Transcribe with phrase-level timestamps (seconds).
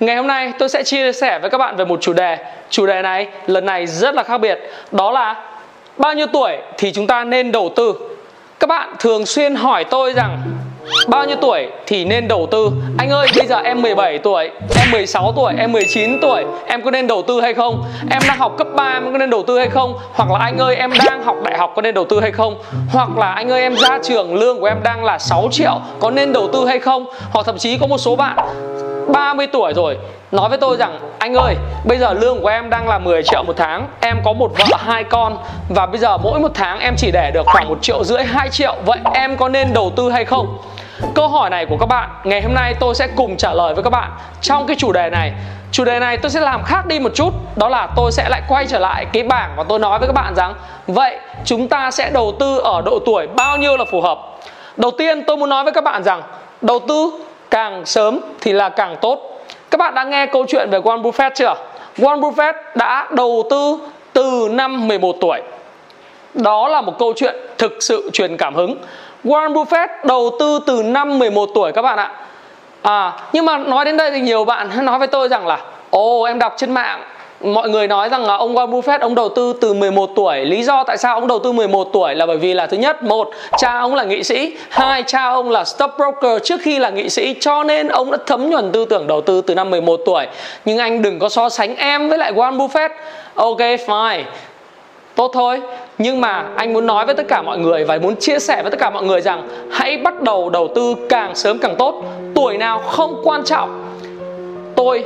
[0.00, 2.38] Ngày hôm nay tôi sẽ chia sẻ với các bạn về một chủ đề.
[2.70, 4.58] Chủ đề này lần này rất là khác biệt.
[4.92, 5.34] Đó là
[5.96, 7.94] bao nhiêu tuổi thì chúng ta nên đầu tư.
[8.60, 10.38] Các bạn thường xuyên hỏi tôi rằng,
[11.08, 14.90] bao nhiêu tuổi thì nên đầu tư anh ơi, bây giờ em 17 tuổi, em
[14.92, 18.54] 16 tuổi, em 19 tuổi, em có nên đầu tư hay không em đang học
[18.58, 21.22] cấp 3 em có nên đầu tư hay không hoặc là anh ơi, em đang
[21.22, 22.62] học đại học có nên đầu tư hay không
[22.92, 26.10] hoặc là anh ơi, em ra trường lương của em đang là 6 triệu, có
[26.10, 28.36] nên đầu tư hay không hoặc thậm chí có một số bạn
[29.08, 29.98] 30 tuổi rồi.
[30.32, 33.42] Nói với tôi rằng, anh ơi, bây giờ lương của em đang là 10 triệu
[33.42, 33.88] một tháng.
[34.00, 35.38] Em có một vợ, hai con.
[35.68, 38.48] Và bây giờ mỗi một tháng em chỉ để được khoảng một triệu rưỡi 2
[38.48, 38.74] triệu.
[38.84, 40.58] Vậy em có nên đầu tư hay không?
[41.14, 43.84] Câu hỏi này của các bạn, ngày hôm nay tôi sẽ cùng trả lời với
[43.84, 44.10] các bạn.
[44.40, 45.32] Trong cái chủ đề này,
[45.72, 47.34] chủ đề này tôi sẽ làm khác đi một chút.
[47.56, 50.12] Đó là tôi sẽ lại quay trở lại cái bảng và tôi nói với các
[50.12, 50.54] bạn rằng,
[50.86, 54.18] vậy chúng ta sẽ đầu tư ở độ tuổi bao nhiêu là phù hợp?
[54.76, 56.22] Đầu tiên tôi muốn nói với các bạn rằng,
[56.62, 57.10] đầu tư
[57.50, 59.44] càng sớm thì là càng tốt.
[59.70, 61.54] Các bạn đã nghe câu chuyện về Warren Buffett chưa?
[61.96, 63.78] Warren Buffett đã đầu tư
[64.12, 65.40] từ năm 11 tuổi.
[66.34, 68.76] Đó là một câu chuyện thực sự truyền cảm hứng.
[69.24, 72.12] Warren Buffett đầu tư từ năm 11 tuổi các bạn ạ.
[72.82, 75.58] À, nhưng mà nói đến đây thì nhiều bạn nói với tôi rằng là
[75.90, 77.02] ồ em đọc trên mạng
[77.40, 80.44] mọi người nói rằng là ông Warren Buffett, ông đầu tư từ 11 tuổi.
[80.44, 83.02] Lý do tại sao ông đầu tư 11 tuổi là bởi vì là thứ nhất,
[83.02, 84.56] một, cha ông là nghị sĩ.
[84.68, 88.50] Hai, cha ông là stockbroker trước khi là nghị sĩ, cho nên ông đã thấm
[88.50, 90.26] nhuần tư tưởng đầu tư từ năm 11 tuổi.
[90.64, 92.88] Nhưng anh đừng có so sánh em với lại Warren Buffett.
[93.34, 94.22] Ok, fine.
[95.14, 95.60] Tốt thôi.
[95.98, 98.70] Nhưng mà anh muốn nói với tất cả mọi người và muốn chia sẻ với
[98.70, 102.04] tất cả mọi người rằng hãy bắt đầu đầu tư càng sớm càng tốt.
[102.34, 103.84] Tuổi nào không quan trọng.
[104.76, 105.04] Tôi,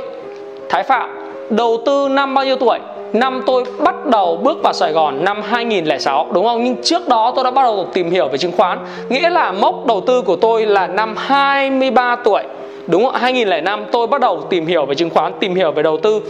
[0.69, 2.79] thái phạm đầu tư năm bao nhiêu tuổi
[3.13, 6.63] năm tôi bắt đầu bước vào Sài Gòn năm 2006 đúng không?
[6.63, 9.85] Nhưng trước đó tôi đã bắt đầu tìm hiểu về chứng khoán Nghĩa là mốc
[9.85, 12.43] đầu tư của tôi là năm 23 tuổi
[12.87, 13.15] Đúng không?
[13.15, 16.21] 2005 tôi bắt đầu tìm hiểu về chứng khoán, tìm hiểu về đầu tư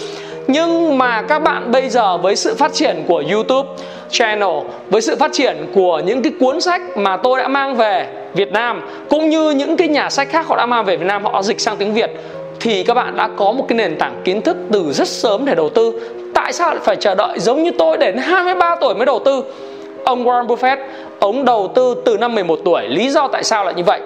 [0.47, 3.69] Nhưng mà các bạn bây giờ với sự phát triển của YouTube
[4.09, 4.49] channel
[4.89, 8.51] Với sự phát triển của những cái cuốn sách mà tôi đã mang về Việt
[8.51, 11.41] Nam Cũng như những cái nhà sách khác họ đã mang về Việt Nam Họ
[11.41, 12.11] dịch sang tiếng Việt
[12.63, 15.55] thì các bạn đã có một cái nền tảng kiến thức từ rất sớm để
[15.55, 15.99] đầu tư.
[16.33, 17.39] Tại sao lại phải chờ đợi?
[17.39, 19.43] Giống như tôi đến 23 tuổi mới đầu tư.
[20.05, 20.77] Ông Warren Buffett,
[21.19, 22.87] ông đầu tư từ năm 11 tuổi.
[22.87, 24.01] Lý do tại sao lại như vậy?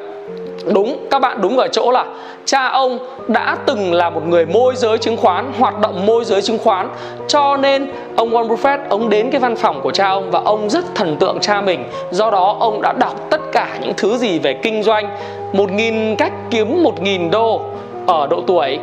[0.74, 2.06] Đúng, các bạn đúng ở chỗ là
[2.46, 6.42] cha ông đã từng là một người môi giới chứng khoán, hoạt động môi giới
[6.42, 6.90] chứng khoán.
[7.28, 10.70] Cho nên ông Warren Buffett, ông đến cái văn phòng của cha ông và ông
[10.70, 11.84] rất thần tượng cha mình.
[12.12, 15.10] Do đó, ông đã đọc tất cả những thứ gì về kinh doanh.
[15.54, 17.62] Một nghìn cách kiếm một nghìn đô
[18.08, 18.80] ở độ tuổi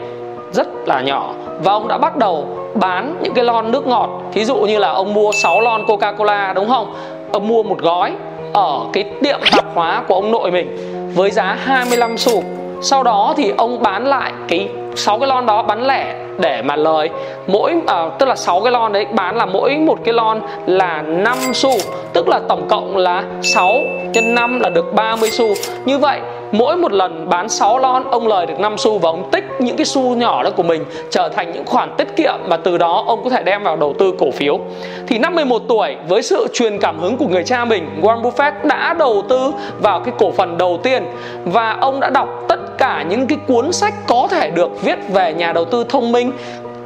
[0.52, 1.32] rất là nhỏ.
[1.62, 4.10] Và ông đã bắt đầu bán những cái lon nước ngọt.
[4.32, 6.94] Thí dụ như là ông mua 6 lon Coca Cola đúng không?
[7.32, 8.12] Ông mua một gói
[8.52, 10.76] ở cái tiệm tạp hóa của ông nội mình
[11.14, 12.42] với giá 25 xu.
[12.80, 16.76] Sau đó thì ông bán lại cái 6 cái lon đó bán lẻ để mà
[16.76, 17.10] lời
[17.46, 21.02] mỗi à, tức là 6 cái lon đấy bán là mỗi một cái lon là
[21.02, 21.70] 5 xu.
[22.12, 23.78] Tức là tổng cộng là 6
[24.12, 25.46] nhân 5 là được 30 xu.
[25.84, 26.20] Như vậy
[26.54, 29.76] mỗi một lần bán 6 lon, ông lời được 5 xu và ông tích những
[29.76, 33.04] cái xu nhỏ đó của mình trở thành những khoản tiết kiệm mà từ đó
[33.06, 34.60] ông có thể đem vào đầu tư cổ phiếu.
[35.06, 38.52] Thì năm 11 tuổi, với sự truyền cảm hứng của người cha mình, Warren Buffett
[38.64, 41.04] đã đầu tư vào cái cổ phần đầu tiên
[41.44, 45.34] và ông đã đọc tất cả những cái cuốn sách có thể được viết về
[45.34, 46.32] nhà đầu tư thông minh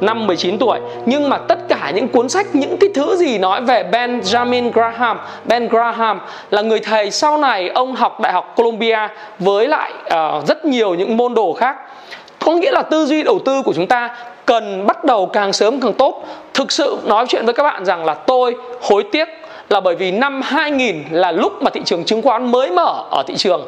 [0.01, 0.79] năm 19 tuổi.
[1.05, 5.19] Nhưng mà tất cả những cuốn sách những cái thứ gì nói về Benjamin Graham
[5.45, 8.99] Ben Graham là người thầy sau này ông học đại học Columbia
[9.39, 11.75] với lại uh, rất nhiều những môn đồ khác.
[12.45, 14.09] Có nghĩa là tư duy đầu tư của chúng ta
[14.45, 16.23] cần bắt đầu càng sớm càng tốt.
[16.53, 19.27] Thực sự nói chuyện với các bạn rằng là tôi hối tiếc
[19.69, 23.23] là bởi vì năm 2000 là lúc mà thị trường chứng khoán mới mở ở
[23.27, 23.67] thị trường.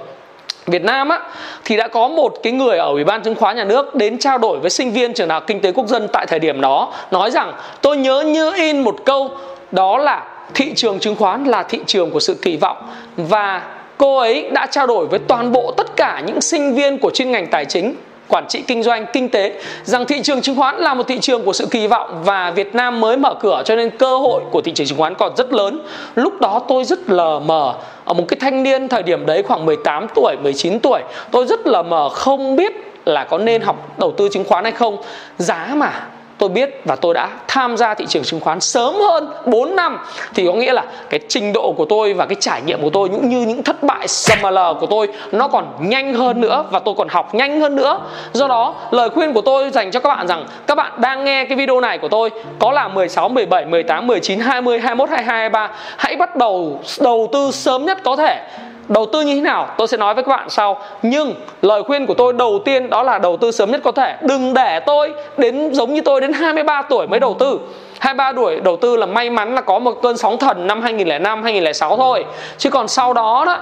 [0.68, 1.20] Việt Nam á,
[1.66, 4.38] thì đã có một cái người ở Ủy ban chứng khoán nhà nước đến trao
[4.38, 6.94] đổi với sinh viên trường đại học kinh tế quốc dân tại thời điểm đó,
[7.12, 9.30] nói rằng, tôi nhớ như in một câu,
[9.72, 10.24] đó là
[10.54, 12.78] thị trường chứng khoán là thị trường của sự kỳ vọng
[13.18, 13.62] và
[13.98, 17.32] cô ấy đã trao đổi với toàn bộ tất cả những sinh viên của chuyên
[17.32, 17.96] ngành tài chính,
[18.28, 19.54] quản trị kinh doanh, kinh tế,
[19.84, 22.76] rằng thị trường chứng khoán là một thị trường của sự kỳ vọng và Việt
[22.76, 25.54] Nam mới mở cửa, cho nên cơ hội của thị trường chứng khoán còn rất
[25.54, 25.80] lớn.
[26.16, 27.74] Lúc đó tôi rất lờ mờ
[28.12, 31.68] ở một cái thanh niên thời điểm đấy khoảng 18 tuổi, 19 tuổi, tôi rất
[31.68, 32.74] là mờ không biết
[33.06, 34.98] là có nên học đầu tư chứng khoán hay không.
[35.38, 36.08] Giá mà
[36.42, 40.00] tôi biết và tôi đã tham gia thị trường chứng khoán sớm hơn 4 năm
[40.34, 43.10] thì có nghĩa là cái trình độ của tôi và cái trải nghiệm của tôi
[43.10, 46.94] cũng như những thất bại SML của tôi nó còn nhanh hơn nữa và tôi
[46.98, 48.00] còn học nhanh hơn nữa.
[48.34, 51.46] Do đó lời khuyên của tôi dành cho các bạn rằng các bạn đang nghe
[51.46, 52.30] cái video này của tôi
[52.60, 57.52] có là 16, 17, 18, 19, 20, 21, 22, 23 hãy bắt đầu đầu tư
[57.52, 58.42] sớm nhất có thể
[58.88, 60.82] đầu tư như thế nào, tôi sẽ nói với các bạn sau.
[61.02, 64.16] Nhưng lời khuyên của tôi đầu tiên đó là đầu tư sớm nhất có thể.
[64.22, 67.60] Đừng để tôi đến giống như tôi đến 23 tuổi mới đầu tư.
[68.00, 71.44] 23 tuổi đầu tư là may mắn là có một cơn sóng thần năm 2005
[71.44, 72.26] 2006 thôi.
[72.58, 73.58] Chứ còn sau đó đó,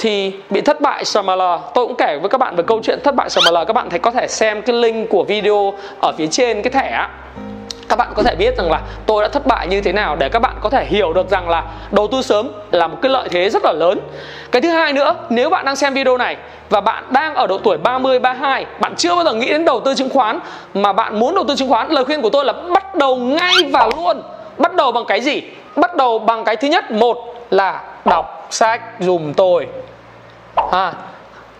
[0.00, 1.42] thì bị thất bại SML
[1.74, 3.98] tôi cũng kể với các bạn về câu chuyện thất bại SML các bạn thấy
[3.98, 7.06] có thể xem cái link của video ở phía trên cái thẻ
[7.90, 10.28] các bạn có thể biết rằng là tôi đã thất bại như thế nào để
[10.28, 13.28] các bạn có thể hiểu được rằng là đầu tư sớm là một cái lợi
[13.30, 14.00] thế rất là lớn.
[14.52, 16.36] Cái thứ hai nữa, nếu bạn đang xem video này
[16.68, 19.80] và bạn đang ở độ tuổi 30 32, bạn chưa bao giờ nghĩ đến đầu
[19.80, 20.40] tư chứng khoán
[20.74, 23.56] mà bạn muốn đầu tư chứng khoán, lời khuyên của tôi là bắt đầu ngay
[23.72, 24.22] và luôn.
[24.58, 25.42] Bắt đầu bằng cái gì?
[25.76, 27.18] Bắt đầu bằng cái thứ nhất, một
[27.50, 29.66] là đọc sách dùm tôi.
[30.72, 30.92] À,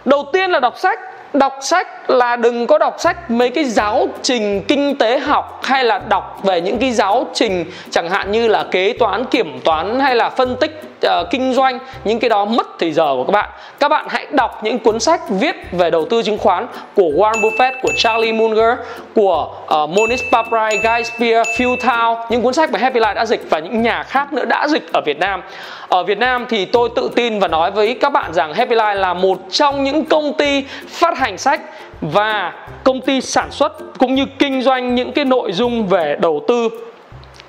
[0.05, 0.99] đầu tiên là đọc sách
[1.33, 5.85] đọc sách là đừng có đọc sách mấy cái giáo trình kinh tế học hay
[5.85, 10.01] là đọc về những cái giáo trình chẳng hạn như là kế toán, kiểm toán
[10.01, 13.33] hay là phân tích uh, kinh doanh những cái đó mất thời giờ của các
[13.33, 13.51] bạn.
[13.79, 17.41] Các bạn hãy đọc những cuốn sách viết về đầu tư chứng khoán của Warren
[17.41, 18.79] Buffett của Charlie Munger
[19.15, 23.27] của uh, Monish Paprai Guy Spear Phil Thao những cuốn sách mà Happy Life đã
[23.27, 25.43] dịch và những nhà khác nữa đã dịch ở Việt Nam.
[25.89, 28.95] Ở Việt Nam thì tôi tự tin và nói với các bạn rằng Happy Life
[28.95, 31.61] là một trong những công ty phát hành sách
[32.01, 32.53] và
[32.85, 36.69] công ty sản xuất cũng như kinh doanh những cái nội dung về đầu tư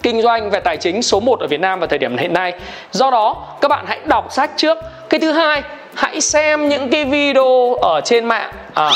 [0.04, 2.54] kinh doanh về tài chính số 1 ở Việt Nam vào thời điểm hiện nay.
[2.92, 4.78] Do đó, các bạn hãy đọc sách trước.
[5.10, 5.64] Cái thứ hai,
[5.94, 8.52] hãy xem những cái video ở trên mạng.
[8.74, 8.92] À,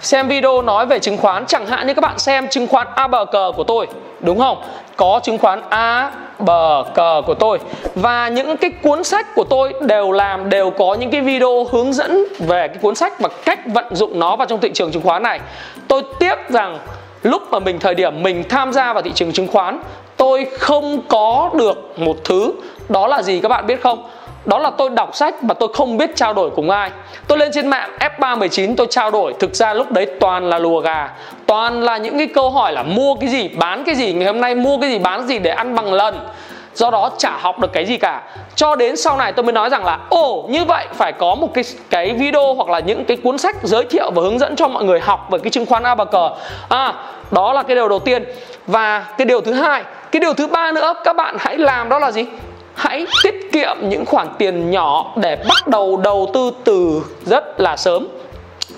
[0.00, 3.36] xem video nói về chứng khoán chẳng hạn như các bạn xem chứng khoán ABG
[3.56, 3.86] của tôi
[4.20, 4.62] đúng không
[4.96, 7.58] có chứng khoán A bờ cờ của tôi
[7.94, 11.92] và những cái cuốn sách của tôi đều làm đều có những cái video hướng
[11.92, 15.02] dẫn về cái cuốn sách và cách vận dụng nó vào trong thị trường chứng
[15.02, 15.40] khoán này
[15.88, 16.78] tôi tiếc rằng
[17.22, 19.80] lúc mà mình thời điểm mình tham gia vào thị trường chứng khoán
[20.18, 22.52] tôi không có được một thứ.
[22.88, 24.08] Đó là gì các bạn biết không?
[24.44, 26.90] Đó là tôi đọc sách mà tôi không biết trao đổi cùng ai.
[27.26, 29.34] Tôi lên trên mạng F319 tôi trao đổi.
[29.38, 31.10] Thực ra lúc đấy toàn là lùa gà.
[31.46, 34.12] Toàn là những cái câu hỏi là mua cái gì, bán cái gì.
[34.12, 36.18] Ngày hôm nay mua cái gì, bán cái gì để ăn bằng lần.
[36.74, 38.22] Do đó chả học được cái gì cả.
[38.54, 41.48] Cho đến sau này tôi mới nói rằng là, ồ, như vậy phải có một
[41.54, 44.68] cái cái video hoặc là những cái cuốn sách giới thiệu và hướng dẫn cho
[44.68, 46.30] mọi người học về cái chứng khoán a bờ cờ
[46.68, 46.94] à
[47.30, 48.24] đó là cái điều đầu tiên
[48.68, 49.82] và cái điều thứ hai,
[50.12, 52.24] cái điều thứ ba nữa, các bạn hãy làm đó là gì?
[52.74, 57.76] Hãy tiết kiệm những khoản tiền nhỏ để bắt đầu đầu tư từ rất là
[57.76, 58.08] sớm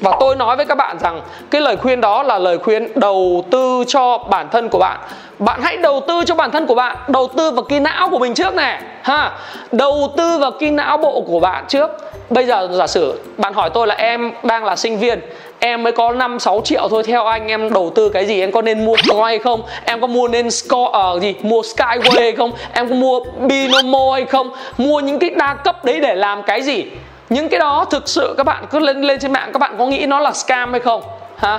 [0.00, 3.44] và tôi nói với các bạn rằng cái lời khuyên đó là lời khuyên đầu
[3.50, 5.00] tư cho bản thân của bạn.
[5.38, 8.18] Bạn hãy đầu tư cho bản thân của bạn đầu tư vào cái não của
[8.18, 9.32] mình trước này ha.
[9.72, 11.90] Đầu tư vào cái não bộ của bạn trước.
[12.30, 15.20] Bây giờ giả sử bạn hỏi tôi là em đang là sinh viên
[15.60, 18.40] em mới có 5 6 triệu thôi theo anh em đầu tư cái gì?
[18.40, 19.62] Em có nên mua coin hay không?
[19.84, 21.34] Em có mua nên score ở uh, gì?
[21.42, 22.52] Mua skyway hay không?
[22.72, 24.50] Em có mua binomo hay không?
[24.78, 26.84] Mua những cái đa cấp đấy để làm cái gì?
[27.30, 29.86] Những cái đó thực sự các bạn cứ lên lên trên mạng, các bạn có
[29.86, 31.02] nghĩ nó là scam hay không?
[31.36, 31.58] Hả?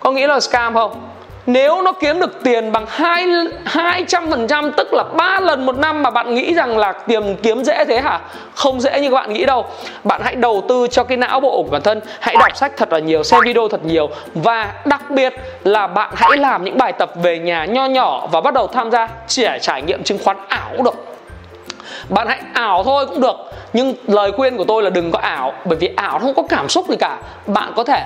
[0.00, 1.08] Có nghĩ là scam không?
[1.46, 3.26] Nếu nó kiếm được tiền bằng hai
[3.64, 6.92] hai trăm phần trăm, tức là ba lần một năm mà bạn nghĩ rằng là
[6.92, 8.20] tiền kiếm dễ thế hả?
[8.54, 9.66] Không dễ như các bạn nghĩ đâu.
[10.04, 12.00] Bạn hãy đầu tư cho cái não bộ của bản thân.
[12.20, 14.10] Hãy đọc sách thật là nhiều, xem video thật nhiều.
[14.34, 15.34] Và đặc biệt
[15.64, 18.90] là bạn hãy làm những bài tập về nhà nho nhỏ và bắt đầu tham
[18.90, 21.13] gia trẻ trải nghiệm chứng khoán ảo được
[22.08, 23.36] bạn hãy ảo thôi cũng được,
[23.72, 26.68] nhưng lời khuyên của tôi là đừng có ảo, bởi vì ảo không có cảm
[26.68, 27.18] xúc gì cả.
[27.46, 28.04] Bạn có thể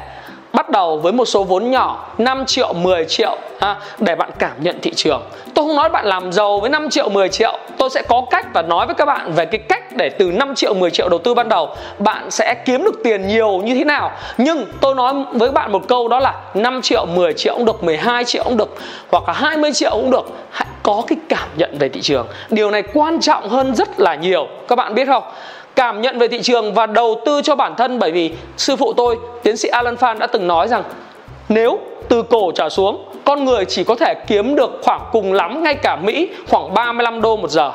[0.58, 4.52] bắt đầu với một số vốn nhỏ 5 triệu 10 triệu ha, để bạn cảm
[4.60, 5.22] nhận thị trường.
[5.54, 7.58] Tôi không nói bạn làm giàu với 5 triệu 10 triệu.
[7.76, 10.54] Tôi sẽ có cách và nói với các bạn về cái cách để từ 5
[10.54, 13.84] triệu 10 triệu đầu tư ban đầu bạn sẽ kiếm được tiền nhiều như thế
[13.84, 14.10] nào.
[14.38, 17.84] Nhưng tôi nói với bạn một câu đó là 5 triệu 10 triệu cũng được
[17.84, 18.76] 12 triệu cũng được
[19.10, 20.26] hoặc là 20 triệu cũng được.
[20.50, 22.26] Hãy có cái cảm nhận về thị trường.
[22.50, 24.46] Điều này quan trọng hơn rất là nhiều.
[24.68, 25.22] Các bạn biết không?
[25.78, 27.98] Cảm nhận về thị trường và đầu tư cho bản thân.
[27.98, 30.82] Bởi vì sư phụ tôi, tiến sĩ Alan Phan đã từng nói rằng,
[31.48, 35.62] nếu từ cổ trở xuống, con người chỉ có thể kiếm được khoảng cùng lắm
[35.62, 37.72] ngay cả Mỹ, khoảng 35 đô một giờ.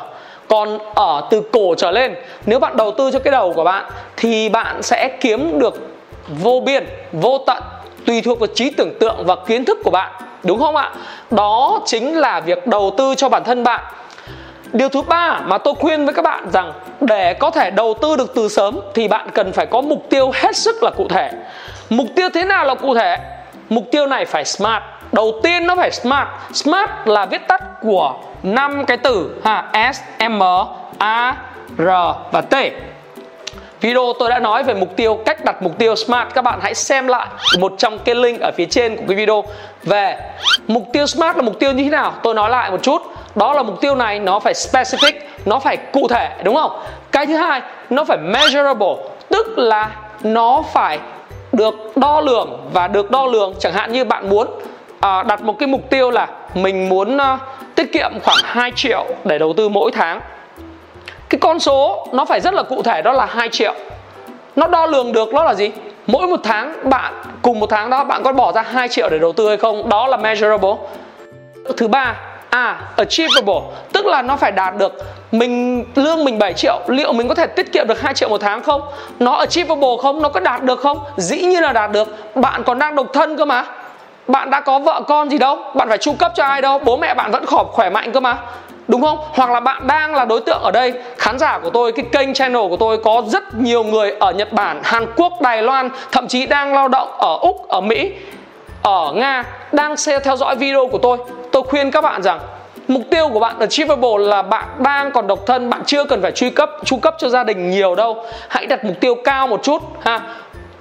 [0.48, 3.86] Còn ở từ cổ trở lên, nếu bạn đầu tư cho cái đầu của bạn,
[4.18, 5.90] thì bạn sẽ kiếm được
[6.28, 7.64] vô biên, vô tận,
[8.06, 10.12] tùy thuộc vào trí tưởng tượng và kiến thức của bạn.
[10.44, 10.94] Đúng không ạ?
[11.32, 13.84] Đó chính là việc đầu tư cho bản thân bạn
[14.74, 18.16] điều thứ ba mà tôi khuyên với các bạn rằng để có thể đầu tư
[18.16, 21.32] được từ sớm thì bạn cần phải có mục tiêu hết sức là cụ thể.
[21.90, 23.18] Mục tiêu thế nào là cụ thể?
[23.70, 24.84] Mục tiêu này phải smart.
[25.12, 26.28] Đầu tiên nó phải smart.
[26.54, 28.14] Smart là viết tắt của
[28.44, 30.44] năm cái từ ha s m
[30.98, 31.36] a
[31.78, 31.88] r
[32.32, 32.56] và t.
[33.82, 36.34] Video tôi đã nói về mục tiêu, cách đặt mục tiêu SMART.
[36.34, 37.28] Các bạn hãy xem lại
[37.60, 39.44] một trong cái link ở phía trên của cái video.
[39.84, 40.18] Về
[40.68, 42.14] mục tiêu SMART là mục tiêu như thế nào?
[42.24, 43.13] Tôi nói lại một chút.
[43.36, 45.14] Đó là mục tiêu này nó phải specific,
[45.46, 46.80] nó phải cụ thể đúng không?
[47.12, 48.96] Cái thứ hai, nó phải measurable
[49.30, 49.90] Tức là
[50.24, 51.00] nó phải
[51.52, 54.48] được đo lường và được đo lường Chẳng hạn như bạn muốn
[55.00, 57.40] à, đặt một cái mục tiêu là mình muốn uh,
[57.76, 60.22] tiết kiệm khoảng 2 triệu để đầu tư mỗi tháng.
[61.30, 63.74] Cái con số nó phải rất là cụ thể đó là 2 triệu.
[64.56, 65.72] Nó đo lường được nó là gì?
[66.08, 69.20] Mỗi một tháng bạn cùng một tháng đó bạn có bỏ ra 2 triệu để
[69.20, 69.90] đầu tư hay không?
[69.90, 70.74] Đó là measurable.
[71.78, 72.16] Thứ ba
[72.54, 73.62] à achievable.
[73.94, 74.94] Tức là nó phải đạt được
[75.32, 76.80] mình, lương mình 7 triệu.
[76.88, 78.82] Liệu mình có thể tiết kiệm được 2 triệu một tháng không?
[79.20, 80.22] Nó achievable không?
[80.22, 81.00] Nó có đạt được không?
[81.18, 82.36] Dĩ nhiên là đạt được.
[82.36, 83.66] Bạn còn đang độc thân cơ mà.
[84.28, 85.58] Bạn đã có vợ con gì đâu.
[85.76, 86.80] Bạn phải chu cấp cho ai đâu.
[86.80, 88.38] Bố mẹ bạn vẫn khỏe khỏe mạnh cơ mà.
[88.88, 89.18] Đúng không?
[89.34, 90.94] Hoặc là bạn đang là đối tượng ở đây.
[91.18, 94.54] Khán giả của tôi, cái kênh channel của tôi có rất nhiều người ở nhật
[94.54, 98.12] bản, hàn quốc, đài loan, thậm chí đang lao động ở úc, ở mỹ
[98.84, 101.18] ở nga đang theo dõi video của tôi
[101.52, 102.40] tôi khuyên các bạn rằng
[102.88, 106.32] mục tiêu của bạn achievable là bạn đang còn độc thân, bạn chưa cần phải
[106.32, 108.26] truy cấp, chu cấp cho gia đình nhiều đâu.
[108.50, 110.22] Hãy đặt mục tiêu cao một chút, ha.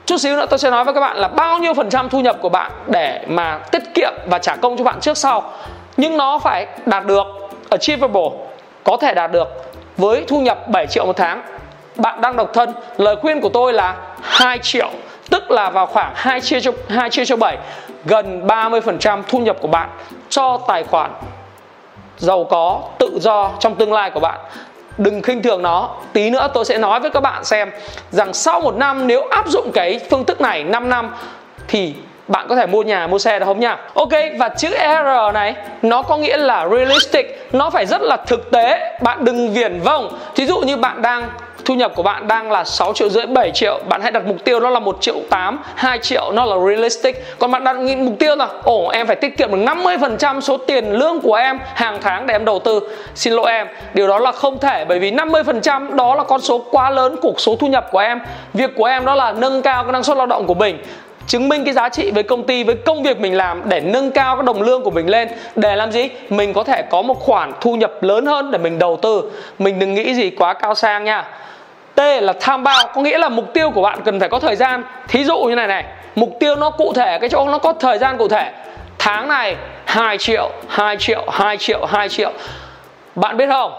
[0.07, 2.21] Chút xíu nữa tôi sẽ nói với các bạn là bao nhiêu phần trăm thu
[2.21, 5.53] nhập của bạn để mà tiết kiệm và trả công cho bạn trước sau.
[5.97, 7.27] Nhưng nó phải đạt được
[7.71, 8.31] achievable
[8.85, 9.49] có thể đạt được
[9.97, 11.43] với thu nhập 7 triệu một tháng.
[11.97, 14.91] Bạn đang độc thân, lời khuyên của tôi là 2 triệu,
[15.31, 17.59] tức là vào khoảng 2 chia cho 2 chia cho 7
[18.05, 19.89] gần 30% thu nhập của bạn
[20.29, 21.11] cho tài khoản
[22.17, 24.41] giàu có tự do trong tương lai của bạn.
[24.99, 25.91] Đừng khinh thường nó.
[26.13, 27.71] Tí nữa tôi sẽ nói với các bạn xem
[28.11, 31.15] rằng sau một năm nếu áp dụng cái phương thức này 5 năm
[31.69, 31.95] thì
[32.29, 35.55] bạn có thể mua nhà, mua xe được không nha ok, và chữ R này,
[35.83, 37.49] nó có nghĩa là realistic.
[37.53, 38.99] Nó phải rất là thực tế.
[39.03, 40.19] Bạn đừng viển vông.
[40.35, 41.29] Thí dụ như bạn đang,
[41.65, 43.81] thu nhập của bạn đang là 6 triệu rưỡi 7 triệu.
[43.89, 46.33] Bạn hãy đặt mục tiêu nó là 1 triệu 8 2 triệu.
[46.33, 47.25] Nó là realistic.
[47.39, 50.93] Còn bạn đặt mục tiêu là, ồ, em phải tiết kiệm được 50% số tiền
[50.93, 52.81] lương của em hàng tháng để em đầu tư.
[53.15, 56.65] Xin lỗi em, điều đó là không thể, bởi vì 50% đó là con số
[56.71, 58.21] quá lớn của số thu nhập của em.
[58.55, 60.79] Việc của em đó là nâng cao cái năng suất lao động của mình
[61.27, 64.11] chứng minh cái giá trị với công ty, với công việc mình làm để nâng
[64.11, 65.29] cao cái đồng lương của mình lên.
[65.57, 66.09] Để làm gì?
[66.31, 69.31] Mình có thể có một khoản thu nhập lớn hơn để mình đầu tư.
[69.59, 71.25] Mình đừng nghĩ gì quá cao sang nha.
[71.95, 74.57] T là time bao, có nghĩa là mục tiêu của bạn cần phải có thời
[74.57, 74.85] gian.
[75.09, 75.85] Thí dụ như này này,
[76.17, 78.53] mục tiêu nó cụ thể, cái chỗ nó có thời gian cụ thể.
[78.99, 82.33] Tháng này 2 triệu 2 triệu 2 triệu 2 triệu.
[83.15, 83.73] Bạn biết không?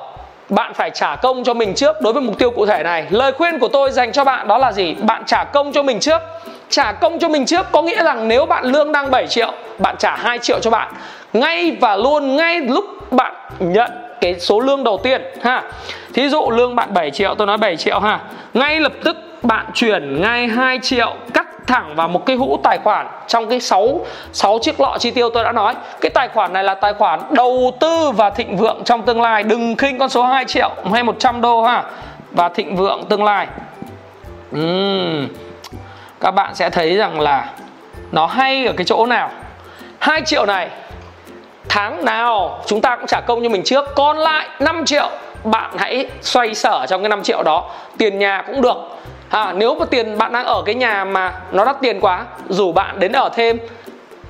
[0.50, 3.06] Bạn phải trả công cho mình trước đối với mục tiêu cụ thể này.
[3.10, 4.94] Lời khuyên của tôi dành cho bạn đó là gì?
[4.94, 6.22] Bạn trả công cho mình trước
[6.70, 9.96] trả công cho mình trước có nghĩa rằng nếu bạn lương đang 7 triệu bạn
[10.00, 10.94] trả 2 triệu cho bạn
[11.34, 13.92] ngay và luôn ngay lúc bạn nhận
[14.22, 15.64] cái số lương đầu tiên ha
[16.14, 18.20] thí dụ lương bạn 7 triệu tôi nói 7 triệu ha
[18.54, 22.78] ngay lập tức bạn chuyển ngay 2 triệu cắt thẳng vào một cái hũ tài
[22.78, 25.74] khoản trong cái 6 6 chiếc lọ chi tiêu tôi đã nói.
[26.02, 29.44] Cái tài khoản này là tài khoản đầu tư và thịnh vượng trong tương lai,
[29.44, 31.84] đừng khinh con số 2 triệu hay 100 đô ha.
[32.32, 33.48] Và thịnh vượng tương lai.
[34.56, 35.28] Uhm.
[36.24, 37.50] Các bạn sẽ thấy rằng là
[38.12, 39.32] nó hay ở cái chỗ nào.
[40.00, 40.70] 2 triệu này
[41.70, 45.10] tháng nào chúng ta cũng trả công cho mình trước, còn lại 5 triệu
[45.44, 48.76] bạn hãy xoay sở trong cái 5 triệu đó tiền nhà cũng được
[49.30, 52.72] à, nếu mà tiền bạn đang ở cái nhà mà nó đắt tiền quá rủ
[52.72, 53.58] bạn đến ở thêm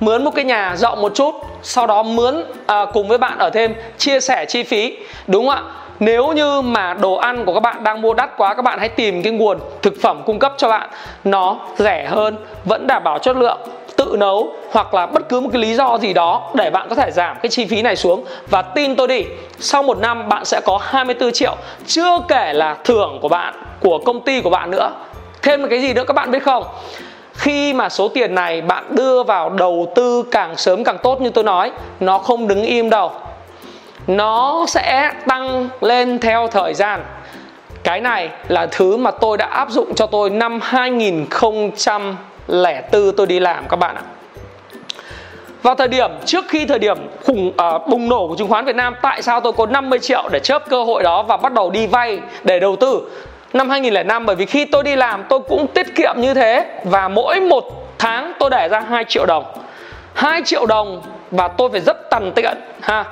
[0.00, 3.50] mướn một cái nhà rộng một chút sau đó mướn à, cùng với bạn ở
[3.50, 5.62] thêm chia sẻ chi phí đúng không ạ
[6.00, 8.88] nếu như mà đồ ăn của các bạn đang mua đắt quá, các bạn hãy
[8.88, 10.88] tìm cái nguồn thực phẩm cung cấp cho bạn.
[11.24, 13.58] Nó rẻ hơn, vẫn đảm bảo chất lượng,
[13.96, 16.94] tự nấu hoặc là bất cứ một cái lý do gì đó để bạn có
[16.94, 18.24] thể giảm cái chi phí này xuống.
[18.50, 19.24] Và tin tôi đi,
[19.58, 23.98] sau một năm bạn sẽ có 24 triệu, chưa kể là thưởng của bạn, của
[23.98, 24.90] công ty của bạn nữa.
[25.42, 26.64] Thêm một cái gì nữa các bạn biết không?
[27.34, 31.30] Khi mà số tiền này bạn đưa vào đầu tư càng sớm càng tốt như
[31.30, 31.70] tôi nói,
[32.00, 33.12] nó không đứng im đâu
[34.06, 37.04] nó sẽ tăng lên theo thời gian.
[37.82, 43.40] Cái này là thứ mà tôi đã áp dụng cho tôi năm 2004 tôi đi
[43.40, 44.02] làm các bạn ạ.
[45.62, 48.76] Vào thời điểm trước khi thời điểm khủng uh, bùng nổ của chứng khoán Việt
[48.76, 51.70] Nam tại sao tôi có 50 triệu để chớp cơ hội đó và bắt đầu
[51.70, 53.10] đi vay để đầu tư?
[53.52, 57.08] Năm 2005 bởi vì khi tôi đi làm tôi cũng tiết kiệm như thế và
[57.08, 57.64] mỗi một
[57.98, 59.44] tháng tôi để ra 2 triệu đồng.
[60.14, 63.04] 2 triệu đồng và tôi phải rất tằn tiện ha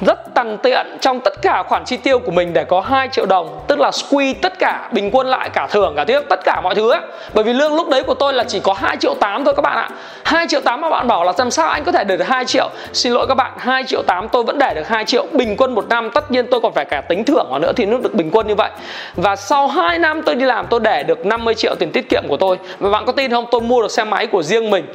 [0.00, 3.26] rất tăng tiện trong tất cả khoản chi tiêu của mình để có 2 triệu
[3.26, 6.60] đồng, tức là squeeze tất cả bình quân lại, cả thưởng, cả tiếp, tất cả
[6.64, 7.00] mọi thứ ấy.
[7.34, 9.62] bởi vì lương lúc đấy của tôi là chỉ có 2 triệu 8 thôi các
[9.62, 9.88] bạn ạ.
[10.24, 12.44] 2 triệu 8 mà bạn bảo là làm sao anh có thể để được 2
[12.44, 12.70] triệu.
[12.92, 15.26] Xin lỗi các bạn 2 triệu 8 tôi vẫn để được 2 triệu.
[15.32, 17.98] Bình quân một năm, tất nhiên tôi còn phải cả tính thưởng nữa thì nó
[17.98, 18.70] được bình quân như vậy.
[19.16, 22.22] Và sau 2 năm tôi đi làm, tôi để được 50 triệu tiền tiết kiệm
[22.28, 22.58] của tôi.
[22.78, 23.46] Và bạn có tin không?
[23.50, 24.86] Tôi mua được xe máy của riêng mình.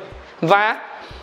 [0.41, 0.75] Và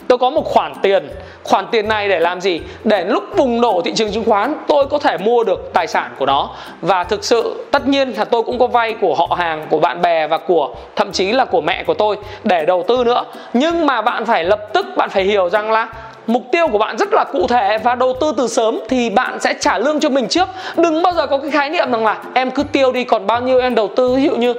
[0.09, 1.09] tôi có một khoản tiền.
[1.43, 2.61] Khoản tiền này để làm gì?
[2.85, 6.11] Để lúc bùng nổ thị trường chứng khoán, tôi có thể mua được tài sản
[6.19, 6.51] của nó.
[6.81, 10.03] Và thực sự, tất nhiên là tôi cũng có vay của họ hàng, của bạn
[10.03, 13.25] bè và của, thậm chí là của mẹ của tôi để đầu tư nữa.
[13.53, 15.89] Nhưng mà bạn phải lập tức, bạn phải hiểu rằng là
[16.27, 19.41] mục tiêu của bạn rất là cụ thể và đầu tư từ sớm thì bạn
[19.41, 20.49] sẽ trả lương cho mình trước.
[20.77, 23.41] Đừng bao giờ có cái khái niệm rằng là em cứ tiêu đi, còn bao
[23.41, 24.15] nhiêu em đầu tư.
[24.15, 24.55] Ví dụ như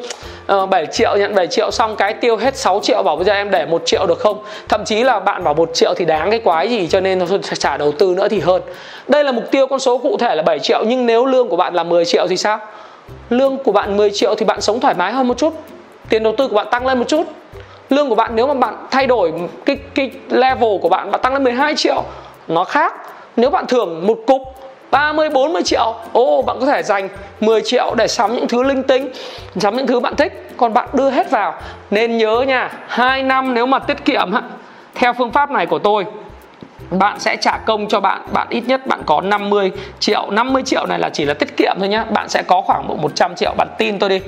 [0.48, 3.26] Ờ, uh, 7 triệu nhận 7 triệu xong cái tiêu hết 6 triệu bảo bây
[3.26, 4.44] giờ em để một triệu được không?
[4.70, 7.40] Thậm chí là bạn bảo một triệu thì đáng cái quái gì cho nên thôi
[7.60, 8.62] trả đầu tư nữa thì hơn.
[9.08, 11.56] Đây là mục tiêu con số cụ thể là 7 triệu nhưng nếu lương của
[11.56, 12.60] bạn là 10 triệu thì sao?
[13.30, 15.54] Lương của bạn 10 triệu thì bạn sống thoải mái hơn một chút.
[16.10, 17.24] Tiền đầu tư của bạn tăng lên một chút.
[17.90, 19.34] Lương của bạn nếu mà bạn thay đổi
[19.66, 22.04] cái cái level của bạn bạn tăng lên 12 triệu
[22.48, 22.94] nó khác.
[23.36, 24.42] Nếu bạn thưởng một cục
[24.94, 25.96] 30 40 triệu.
[26.14, 27.10] Ô, oh, bạn có thể dành
[27.40, 29.10] 10 triệu để sắm những thứ linh tinh
[29.56, 30.50] Sắm những thứ bạn thích.
[30.58, 31.56] Còn bạn đưa hết vào.
[31.92, 34.32] Nên nhớ nha 2 năm nếu mà tiết kiệm
[34.96, 36.06] Theo phương pháp này của tôi
[36.92, 38.22] bạn sẽ trả công cho bạn.
[38.34, 40.32] Bạn ít nhất bạn có 50 triệu.
[40.32, 42.04] 50 triệu này là chỉ là tiết kiệm thôi nhá.
[42.04, 43.54] Bạn sẽ có khoảng độ 100 triệu.
[43.58, 44.22] Bạn tin tôi đi.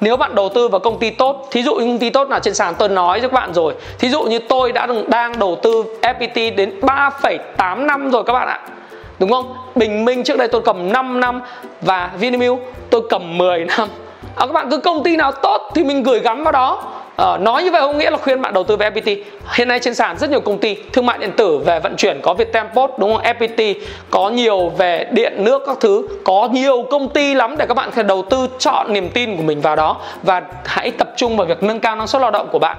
[0.00, 2.40] Nếu bạn đầu tư vào công ty tốt thí dụ như công ty tốt nào
[2.40, 3.74] trên sàn tôi nói với các bạn rồi.
[3.98, 8.48] Thí dụ như tôi đã đang đầu tư FPT đến 3,8 năm rồi các bạn
[8.48, 8.60] ạ
[9.18, 9.56] đúng không?
[9.74, 11.40] Bình Minh trước đây tôi cầm 5 năm
[11.80, 12.58] và Vinamilk
[12.90, 13.88] tôi cầm 10 năm.
[14.36, 16.82] À, các bạn cứ công ty nào tốt thì mình gửi gắm vào đó.
[17.16, 19.16] À, nói như vậy không nghĩa là khuyên bạn đầu tư về FPT
[19.54, 22.20] hiện nay trên sàn rất nhiều công ty thương mại điện tử về vận chuyển
[22.22, 23.22] có Viettel Post đúng không?
[23.22, 23.74] FPT
[24.10, 26.08] có nhiều về điện nước các thứ.
[26.24, 29.42] Có nhiều công ty lắm để các bạn phải đầu tư chọn niềm tin của
[29.42, 29.96] mình vào đó.
[30.22, 32.76] Và hãy tập trung vào việc nâng cao năng suất lao động của bạn.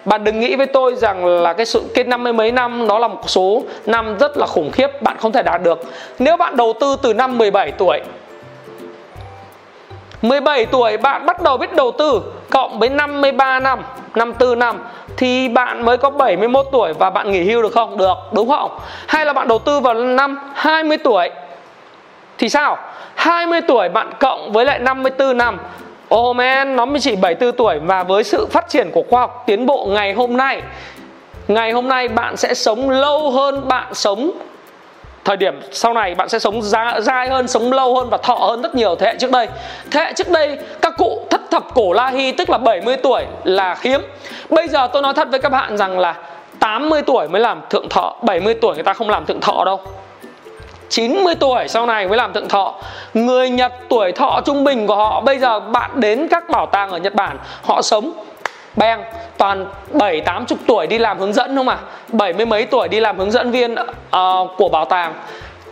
[0.06, 3.00] Bạn đừng nghĩ với tôi rằng là cái sự cái năm mươi mấy năm, nó
[3.00, 5.80] là một số năm rất là khủng khiếp, bạn không thể đạt được.
[6.20, 8.00] Nếu bạn đầu tư từ năm 17 tuổi
[10.22, 13.80] 17 tuổi bạn bắt đầu biết đầu tư cộng với 53 năm
[14.16, 14.80] 54 năm
[15.18, 17.98] thì bạn mới có 71 tuổi và bạn nghỉ hưu được không?
[17.98, 18.80] Được, đúng không?
[19.08, 21.30] Hay là bạn đầu tư vào năm 20 tuổi
[22.38, 22.78] thì sao?
[23.16, 25.58] 20 tuổi bạn cộng với lại 54 năm
[26.16, 29.44] Oh man, nó mới chỉ 74 tuổi và với sự phát triển của khoa học
[29.46, 30.62] tiến bộ ngày hôm nay
[31.48, 34.32] Ngày hôm nay bạn sẽ sống lâu hơn bạn sống
[35.30, 36.62] thời điểm sau này bạn sẽ sống
[37.02, 39.48] dai hơn, sống lâu hơn và thọ hơn rất nhiều thế hệ trước đây.
[39.92, 43.26] Thế hệ trước đây, các cụ thất thập cổ la hi, tức là 70 tuổi
[43.44, 44.02] là hiếm
[44.50, 46.15] bây giờ tôi nói thật với các bạn rằng là
[46.60, 49.80] 80 tuổi mới làm thượng thọ 70 tuổi người ta không làm thượng thọ đâu.
[50.89, 52.76] 90 tuổi sau này mới làm thượng thọ.
[53.13, 56.89] Người Nhật tuổi thọ trung bình của họ, Bây giờ bạn đến các bảo tàng
[56.89, 58.12] ở Nhật Bản, Họ sống
[58.76, 59.04] bang
[59.38, 61.78] toàn bảy tám chục tuổi đi làm hướng dẫn không à
[62.12, 65.14] bảy mươi mấy tuổi đi làm hướng dẫn viên uh, của bảo tàng.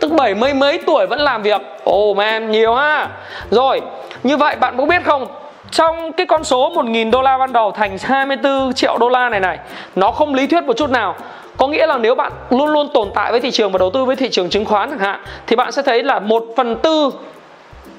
[0.00, 1.60] Tức bảy mươi mấy tuổi vẫn làm việc.
[1.90, 3.08] Oh man nhiều ha.
[3.50, 3.80] Rồi
[4.22, 5.26] như vậy bạn có biết không?
[5.70, 9.40] Trong cái con số 1.000 đô la ban đầu thành 24 triệu đô la này
[9.40, 9.58] này
[9.96, 11.14] nó không lý thuyết một chút nào.
[11.56, 14.04] Có nghĩa là nếu bạn luôn luôn tồn tại với thị trường và đầu tư
[14.04, 17.10] với thị trường chứng khoán chẳng hạn thì bạn sẽ thấy là một phần tư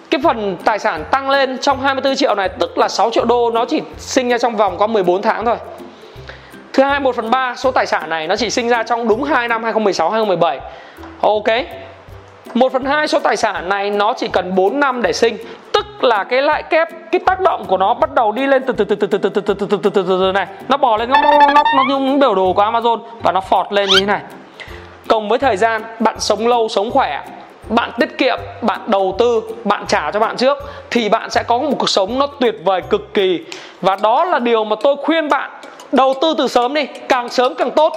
[0.10, 3.52] cái phần tài sản tăng lên trong 24 triệu này tức là 6 triệu đô
[3.52, 5.58] nó chỉ sinh ra trong vòng có 14 tháng thôi
[6.74, 9.24] Thứ hai 1 phần 3 số tài sản này nó chỉ sinh ra trong đúng
[9.24, 10.60] 2 năm 2016 2017
[11.22, 11.66] Ok
[12.54, 15.38] 1 phần 2 số tài sản này nó chỉ cần 4 năm để sinh
[15.74, 18.74] Tức là cái lãi kép Cái tác động của nó bắt đầu đi lên từ
[18.74, 20.98] từ từ từ từ từ từ từ từ từ từ từ từ này Nó bò
[20.98, 21.22] lên nó
[21.54, 24.22] nó Nó như biểu đồ của Amazon Và nó phọt lên như thế này
[25.08, 27.22] Cộng với thời gian bạn sống lâu sống khỏe
[27.70, 30.58] bạn tiết kiệm, bạn đầu tư, bạn trả cho bạn trước,
[30.90, 33.40] thì bạn sẽ có một cuộc sống nó tuyệt vời cực kỳ.
[33.82, 35.52] Và đó là điều mà tôi khuyên bạn,
[35.92, 37.94] đầu tư từ sớm đi, càng sớm càng tốt.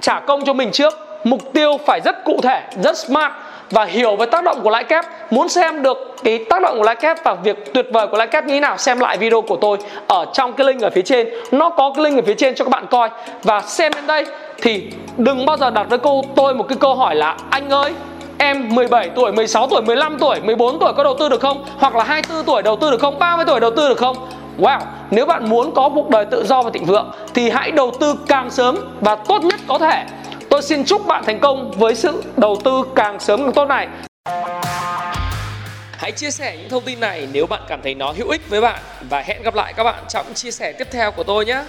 [0.00, 3.32] Trả công cho mình trước, mục tiêu phải rất cụ thể, rất smart
[3.70, 6.84] và hiểu về tác động của lãi kép muốn xem được cái tác động của
[6.84, 9.42] lãi kép và việc tuyệt vời của lãi kép như thế nào xem lại video
[9.42, 12.34] của tôi ở trong cái link ở phía trên nó có cái link ở phía
[12.34, 13.10] trên cho các bạn coi
[13.42, 14.26] và xem đến đây
[14.62, 14.82] thì
[15.16, 17.92] đừng bao giờ đặt với cô tôi một cái câu hỏi là anh ơi
[18.38, 21.64] em 17 tuổi, 16 tuổi, 15 tuổi, 14 tuổi có đầu tư được không?
[21.78, 23.18] Hoặc là 24 tuổi đầu tư được không?
[23.18, 24.16] 30 tuổi đầu tư được không?
[24.58, 24.78] Wow,
[25.10, 28.14] nếu bạn muốn có cuộc đời tự do và thịnh vượng thì hãy đầu tư
[28.26, 30.04] càng sớm và tốt nhất có thể.
[30.50, 33.88] Tôi xin chúc bạn thành công với sự đầu tư càng sớm càng tốt này.
[35.92, 38.60] Hãy chia sẻ những thông tin này nếu bạn cảm thấy nó hữu ích với
[38.60, 38.80] bạn
[39.10, 41.62] và hẹn gặp lại các bạn trong chia sẻ tiếp theo của tôi nhé.